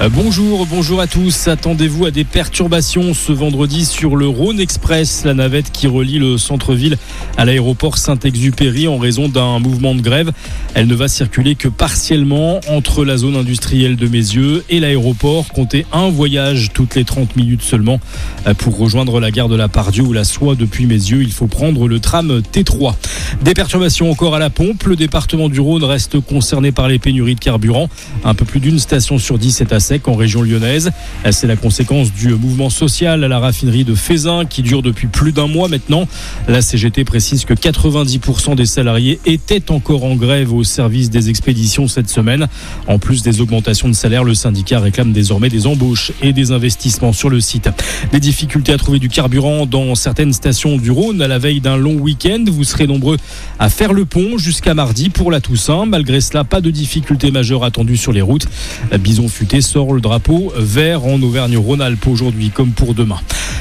[0.00, 1.46] Euh, Bonjour, bonjour à tous.
[1.46, 6.36] Attendez-vous à des perturbations ce vendredi sur le Rhône Express, la navette qui relie le
[6.36, 6.96] centre-ville
[7.36, 10.32] à l'aéroport Saint-Exupéry en raison d'un mouvement de grève.
[10.74, 15.46] Elle ne va circuler que partiellement entre la zone industrielle de Mézieux et l'aéroport.
[15.54, 18.00] Comptez un voyage toutes les 30 minutes seulement.
[18.48, 21.46] Euh, Pour rejoindre la gare de la Pardieu ou la Soie depuis Mézieux, il faut
[21.46, 22.94] prendre le tram T3.
[23.42, 24.84] Des perturbations encore à la pompe.
[24.84, 27.88] Le département du Rhône reste concerné par les pénuries de carburant.
[28.24, 30.90] Un peu plus d'une station sur 10 est à sec en région lyonnaise.
[31.30, 35.32] C'est la conséquence du mouvement social à la raffinerie de Fézin qui dure depuis plus
[35.32, 36.08] d'un mois maintenant.
[36.48, 41.86] La CGT précise que 90% des salariés étaient encore en grève au service des expéditions
[41.86, 42.48] cette semaine.
[42.86, 47.12] En plus des augmentations de salaire, le syndicat réclame désormais des embauches et des investissements
[47.12, 47.68] sur le site.
[48.10, 51.76] Des difficultés à trouver du carburant dans certaines stations du Rhône à la veille d'un
[51.76, 52.44] long week-end.
[52.46, 53.18] Vous serez nombreux
[53.58, 55.84] à faire le pont jusqu'à mardi pour la Toussaint.
[55.84, 58.46] Malgré cela, pas de difficultés majeures attendues sur les routes.
[58.98, 63.18] Bison Futé le drapeau vert en Auvergne-Rhône-Alpes aujourd'hui comme pour demain.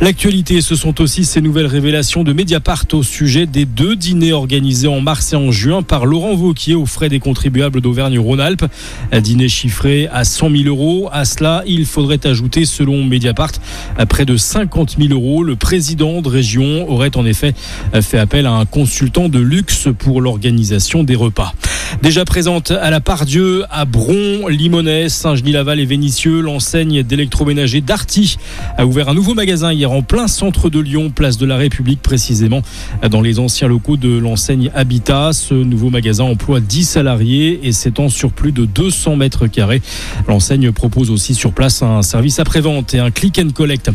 [0.00, 4.88] L'actualité, ce sont aussi ces nouvelles révélations de Mediapart au sujet des deux dîners organisés
[4.88, 8.66] en mars et en juin par Laurent Vauquier aux frais des contribuables d'Auvergne-Rhône-Alpes.
[9.12, 11.08] Un dîner chiffré à 100 000 euros.
[11.10, 13.52] À cela, il faudrait ajouter, selon Mediapart,
[13.96, 15.42] à près de 50 000 euros.
[15.42, 17.54] Le président de région aurait en effet
[18.02, 21.54] fait appel à un consultant de luxe pour l'organisation des repas.
[22.02, 28.36] Déjà présente à la Pardieu, à Bron, Limonest, Saint-Genis-Laval et Vénissieux, l'enseigne d'électroménager Darty
[28.76, 32.02] a ouvert un nouveau magasin hier en plein centre de Lyon, place de la République
[32.02, 32.62] précisément,
[33.10, 35.32] dans les anciens locaux de l'enseigne Habitat.
[35.32, 39.82] Ce nouveau magasin emploie 10 salariés et s'étend sur plus de 200 mètres carrés.
[40.28, 43.90] L'enseigne propose aussi sur place un service après-vente et un click and collect.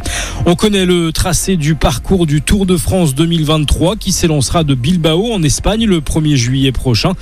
[0.46, 5.34] On connaît le tracé du parcours du Tour de France 2023 qui s'élancera de Bilbao
[5.34, 7.14] en Espagne le 1er juillet prochain.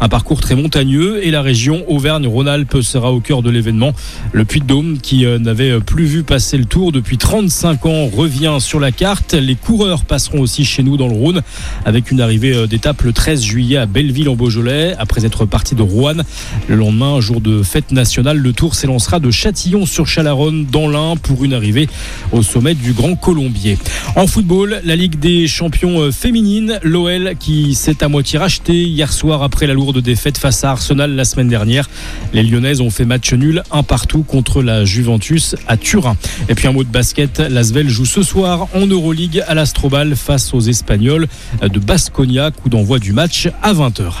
[0.00, 3.92] Un parcours très montagneux et la région Auvergne-Rhône-Alpes sera au cœur de l'événement.
[4.32, 8.80] Le Puy-de-Dôme, qui euh, n'avait plus vu passer le Tour depuis 35 ans, revient sur
[8.80, 9.34] la carte.
[9.34, 11.42] Les coureurs passeront aussi chez nous dans le Rhône
[11.84, 15.74] avec une arrivée euh, d'étape le 13 juillet à Belleville en Beaujolais après être parti
[15.74, 16.24] de Rouen.
[16.68, 21.14] Le lendemain, jour de fête nationale, le Tour s'élancera de Châtillon sur Chalaronne dans l'Ain
[21.16, 21.88] pour une arrivée
[22.32, 23.78] au sommet du Grand Colombier.
[24.16, 29.12] En football, la Ligue des champions euh, féminines, l'OL qui s'est à moitié racheté hier
[29.12, 31.90] soir après la lourde défaite face à Arsenal la semaine dernière.
[32.32, 36.16] Les Lyonnaises ont fait match nul un partout contre la Juventus à Turin.
[36.48, 40.54] Et puis un mot de basket, l'Asvel joue ce soir en Euroleague à l'Astrobal face
[40.54, 41.26] aux Espagnols
[41.60, 44.12] de Basconia, coup d'envoi du match à 20h.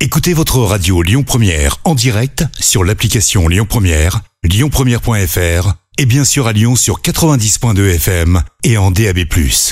[0.00, 6.46] Écoutez votre radio Lyon Première en direct sur l'application Lyon Première, lyonpremière.fr et bien sûr
[6.46, 9.18] à Lyon sur 90.2 FM et en DAB+.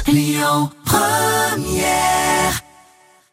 [0.08, 2.25] Lyon Première